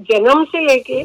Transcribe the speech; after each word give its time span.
जन्म 0.00 0.44
से 0.44 0.66
लेके 0.66 1.04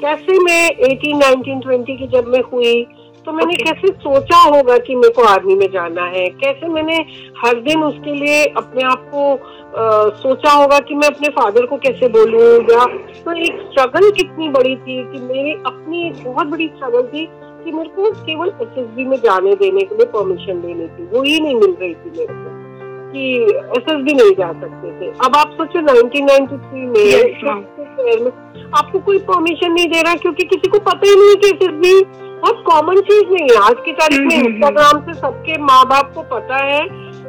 कैसे 0.00 0.38
मैं 0.38 0.70
18, 0.76 1.30
19, 1.30 1.66
20 1.66 1.98
की 1.98 2.06
जब 2.06 2.26
मैं 2.26 2.40
हुई 2.52 2.86
तो 3.26 3.32
मैंने 3.32 3.52
okay. 3.52 3.66
कैसे 3.66 3.88
सोचा 3.88 4.56
होगा 4.56 4.78
कि 4.78 4.94
मेरे 4.94 5.12
को 5.12 5.22
आर्मी 5.22 5.54
में 5.54 5.70
जाना 5.72 6.04
है? 6.04 6.28
कैसे 6.28 6.68
मैंने 6.68 6.96
हर 7.44 7.60
दिन 7.60 7.82
उसके 7.82 8.14
लिए 8.14 8.44
अपने 8.44 8.82
आप 8.82 9.10
को 9.14 9.32
आ, 9.32 10.08
सोचा 10.08 10.50
होगा 10.52 10.78
कि 10.78 10.94
मैं 10.94 11.08
अपने 11.08 11.28
फादर 11.28 11.66
को 11.66 11.76
कैसे 11.76 12.08
बोलूँ? 12.08 12.62
या 12.62 12.84
तो 13.24 13.32
एक 13.32 13.68
स्ट्रगल 13.70 14.10
कितनी 14.10 14.48
बड़ी 14.48 14.76
थी 14.76 15.12
कि 15.12 15.18
मेरी 15.18 15.52
अपनी 15.52 16.08
एक 16.08 16.24
बहुत 16.24 16.46
बड़ी 16.46 16.66
स्ट्रगल 16.66 17.02
थी 17.02 17.28
कि 17.64 17.72
मेरे 17.72 17.88
को 17.88 18.10
केवल 18.10 18.48
एस 18.48 18.94
में 18.98 19.16
जाने 19.16 19.54
देने 19.54 19.80
के 19.80 19.94
लिए 19.94 20.06
परमिशन 20.06 20.62
लेनी 20.66 20.86
थी 20.86 21.06
वो 21.06 21.22
ही 21.22 21.40
नहीं 21.40 21.54
मिल 21.54 21.76
रही 21.80 21.94
थी 21.94 22.10
मेरे 22.10 22.34
को। 22.34 22.69
कि 23.12 23.42
एस 23.76 23.84
नहीं 23.90 24.32
जा 24.32 24.52
सकते 24.52 25.00
थे। 25.00 25.12
अब 25.24 25.36
आप 25.36 25.50
सोचो 25.50 25.80
1993 25.80 26.88
में 26.88 27.10
शहर 27.40 28.20
में 28.20 28.32
आपको 28.78 28.98
कोई 28.98 29.18
परमिशन 29.18 29.72
नहीं 29.72 29.86
दे 29.86 30.02
रहा 30.02 30.14
क्योंकि 30.14 30.44
किसी 30.44 30.68
को 30.68 30.78
पता 30.78 31.00
ही 31.04 31.14
नहीं 31.16 31.36
कि 31.36 31.48
एस 31.48 32.04
बहुत 32.40 32.64
कॉमन 32.66 33.00
चीज़ 33.00 33.24
नहीं 33.24 33.48
है। 33.50 33.56
आज 33.56 33.74
की 33.84 33.92
तारीख 33.92 34.20
में 34.20 34.36
इंस्टाग्राम 34.36 34.86
हम्म, 34.86 34.96
हम्म, 34.96 35.02
हम्म। 35.02 35.12
से 35.12 35.20
सबके 35.20 35.62
माँ 35.62 35.86
बाप 35.86 36.12
को 36.14 36.22
पता 36.22 36.56
है 36.56 36.82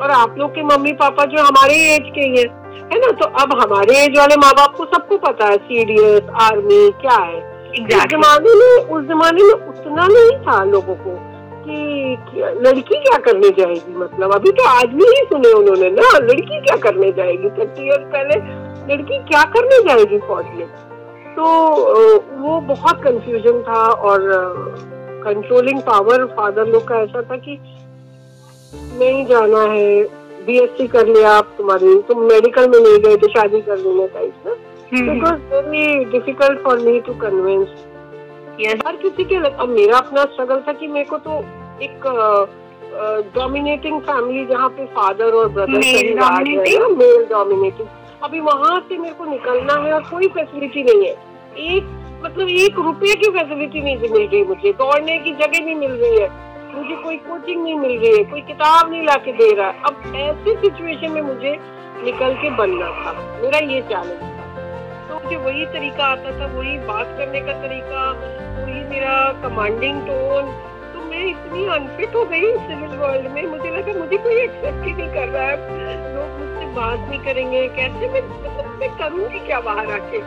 और 0.00 0.10
आप 0.10 0.34
लोग 0.38 0.50
के 0.50 0.62
मम्मी 0.62 0.92
पापा 0.92 1.24
जो 1.24 1.42
हमारे 1.42 1.74
एज 1.74 2.12
के 2.14 2.20
ही 2.20 2.36
है 2.36 2.62
है 2.92 2.98
ना? 2.98 3.10
तो 3.12 3.24
अब 3.24 3.52
हमारे 3.62 4.04
एज 4.04 4.18
वाले 4.18 4.36
माँ 4.36 4.52
बाप 4.52 4.76
को 4.76 4.84
सबको 4.84 5.16
पता 5.16 5.46
है 5.46 5.56
सीडीएस 5.56 6.22
आर्मी 6.40 6.90
क्या 6.90 7.22
है। 7.22 7.52
Exactly. 7.72 7.98
उस 7.98 8.06
जमाने 8.06 8.54
में 8.54 8.84
उस 8.84 9.08
जमाने 9.08 9.42
में 9.42 9.54
उतना 9.54 10.06
नहीं 10.06 10.38
था 10.38 10.64
लोगों 10.64 10.94
को। 10.94 11.31
कि 11.64 12.60
लड़की 12.60 12.98
क्या 12.98 13.18
करने 13.24 13.50
जाएगी? 13.58 13.94
मतलब 13.96 14.34
अभी 14.34 14.50
तो 14.50 14.68
आदमी 14.68 15.04
ही 15.06 15.24
सुने 15.24 15.52
उन्होंने 15.52 15.90
ना 15.90 16.16
लड़की 16.18 16.60
क्या 16.60 16.76
करने 16.82 17.10
जाएगी? 17.12 17.50
थर्टी 17.50 17.86
ईयर 17.86 18.04
पहले 18.14 18.38
लड़की 18.94 19.18
क्या 19.28 19.42
करने 19.56 19.82
जाएगी 19.88 20.18
फौज 20.18 20.44
में? 20.56 20.66
तो 21.36 21.44
वो 22.40 22.60
बहुत 22.68 23.02
कंफ्यूजन 23.04 23.62
था 23.62 23.84
और 24.08 24.20
कंट्रोलिंग 25.24 25.80
पावर 25.82 26.24
फादर 26.36 26.66
लोग 26.66 26.88
का 26.88 26.96
ऐसा 26.96 27.22
था 27.22 27.36
कि 27.36 27.58
नहीं 28.72 29.24
जाना 29.26 29.62
है 29.72 30.02
बीएससी 30.46 30.86
कर 30.88 31.06
लिया 31.06 31.30
आप 31.30 31.54
तुम्हारी 31.58 32.00
तुम 32.02 32.22
मेडिकल 32.24 32.68
में 32.68 32.78
नहीं 32.80 32.98
गए 32.98 33.16
तो 33.16 33.28
शादी 33.28 33.60
कर 33.60 33.78
लेना 33.78 34.06
टाइप 34.14 34.34
ना। 34.46 34.52
Was 35.22 35.42
very 35.52 36.04
difficult 36.04 36.62
for 36.62 36.78
me 36.78 36.98
to 37.00 37.12
convince 37.20 37.68
हर 38.86 38.96
किसी 38.96 39.24
के 39.24 39.36
अब 39.36 39.68
मेरा 39.68 39.98
अपना 39.98 40.22
स्ट्रगल 40.24 40.62
था 40.68 40.72
कि 40.72 40.86
मेरे 40.86 41.04
को 41.04 41.18
तो 41.18 41.38
एक 41.82 42.04
डोमिनेटिंग 43.34 44.00
फैमिली 44.00 44.44
जहाँ 44.46 44.68
पे 44.68 44.84
फादर 44.94 45.34
और 45.34 45.48
ब्रदर 45.48 45.78
मेल 45.78 47.24
डोमिनेटिंग 47.30 47.88
अभी 48.22 48.40
वहाँ 48.40 48.78
से 48.88 48.98
मेरे 48.98 49.14
को 49.14 49.24
निकलना 49.24 49.74
है 49.84 49.92
और 49.92 50.02
कोई 50.10 50.28
फैसिलिटी 50.28 50.82
नहीं 50.82 51.06
है। 51.06 51.14
एक 51.68 51.84
मतलब 52.24 52.48
एक 52.48 52.78
रुपये 52.78 53.14
की 53.14 53.30
फैसिलिटी 53.30 53.80
नहीं 53.80 53.96
मिल 54.10 54.26
रही 54.26 54.42
मुझे। 54.44 54.72
दौड़ने 54.72 55.18
की 55.18 55.32
जगह 55.34 55.64
नहीं 55.64 55.74
मिल 55.76 55.92
रही 55.92 56.20
है। 56.20 56.28
मुझे 56.74 57.02
कोई 57.02 57.16
कोचिंग 57.16 57.62
नहीं 57.62 57.78
मिल 57.78 57.98
रही 57.98 58.16
है 58.16 58.24
कोई 58.24 58.40
किताब 58.40 58.90
नहीं 58.90 59.02
ला 59.04 59.14
के 59.24 59.32
दे 59.32 59.52
रहा 59.54 59.68
है। 59.68 59.82
अब 59.84 59.94
ऐसी 60.16 60.54
सिचुएशन 60.60 61.12
में 61.12 61.22
मुझे 61.22 61.56
निकल 62.04 62.34
के 62.34 62.50
बनना 62.56 62.90
था। 63.00 63.12
मेरा 63.42 63.58
ये 63.72 63.80
चैलेंज 63.82 64.31
तो 65.12 65.18
मुझे 65.20 65.36
वही 65.36 65.64
तरीका 65.72 66.04
आता 66.06 66.30
था, 66.32 66.46
वही 66.52 66.76
बात 66.80 67.08
करने 67.16 67.40
का 67.40 67.52
तरीका, 67.62 68.02
वही 68.58 68.84
मेरा 68.90 69.16
कमांडिंग 69.42 70.00
टोन 70.06 70.46
तो 70.92 71.00
मैं 71.10 71.24
इतनी 71.24 71.66
अनफिट 71.74 72.14
हो 72.16 72.24
गई 72.24 72.52
सिविल 72.60 72.96
वर्ल्ड 72.98 73.26
में, 73.32 73.44
मुझे 73.46 73.70
लगा 73.70 73.98
मुझे 73.98 74.16
कोई 74.18 74.36
एक्सेप्ट 74.36 74.86
ही 74.86 74.92
नहीं 74.92 75.08
कर 75.14 75.28
रहा 75.28 75.44
है। 75.46 75.56
लोग 76.14 76.38
मुझसे 76.38 76.66
बात 76.76 76.98
नहीं 77.10 77.20
करेंगे, 77.20 77.66
कैसे 77.68 78.08
मैं 78.08 78.22
मतलब 78.22 78.78
मैं 78.80 78.90
करूँगी 78.98 79.38
क्या 79.46 79.60
बाहर 79.60 79.90
आके? 79.90 80.22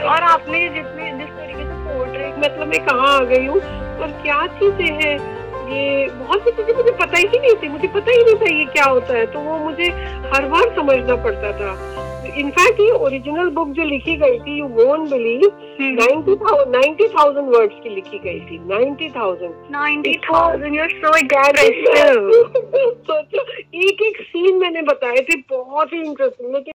और 0.00 0.22
आपने 0.22 0.68
जितने, 0.68 1.10
जिस 1.18 1.34
तरीके 1.36 1.64
से 1.64 1.82
पोर्ट्रेट 1.88 2.38
मतलब 2.38 2.68
मैं 2.68 2.84
कहाँ 2.86 3.18
आ 3.18 3.24
गई 3.24 3.46
हूँ, 3.46 3.60
और 4.00 4.18
क्या 4.22 4.46
चीज़ें 4.46 4.92
हैं? 5.02 5.18
ये 5.68 6.08
बहुत 6.14 6.40
सी 6.40 6.50
चीज़ें 6.52 6.74
मुझे 6.74 6.90
पता 6.90 7.18
ही 7.18 7.38
नहीं 7.38 7.54
थी, 7.62 7.68
मुझे 7.68 7.88
पता 7.88 8.10
ही 8.10 8.24
नहीं 8.24 8.36
था 8.36 8.54
ये 8.54 8.64
क्या 8.72 8.84
होता 8.84 9.14
है। 9.14 9.26
तो 9.26 9.40
वो 9.40 9.58
मुझे 9.58 9.90
हर 10.34 10.48
बार 10.48 10.74
समझना 10.76 11.16
पड़ता 11.24 11.52
था। 11.52 12.04
इनफैक्ट 12.38 12.80
ये 12.80 12.90
ओरिजिनल 12.98 13.48
बुक 13.50 13.68
जो 13.68 13.84
लिखी 13.84 14.16
गई 14.16 14.38
थी 14.38 14.58
यू 14.58 14.66
वोन 14.70 15.08
बिलीव 15.10 15.44
नाइन्टी 15.80 17.06
थाउज़ेंड 17.08 17.48
वर्ड्स 17.54 17.76
की 17.82 17.88
लिखी 17.88 18.18
गई 18.18 18.40
थी 18.40 18.58
नाइन्टी 18.68 19.08
थाउज़ेंड 19.10 19.52
सोचो 23.06 23.42
एक 23.82 24.02
एक 24.02 24.20
सीन 24.22 24.58
मैंने 24.58 24.82
बताए 24.82 25.20
थे 25.22 25.36
बहुत 25.50 25.92
ही 25.92 26.00
इंटरेस्टिंग 26.00 26.54
लेकिन 26.54 26.72